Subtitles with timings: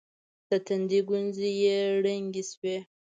[0.49, 2.77] د تندي گونځې يې ړنګې سوې.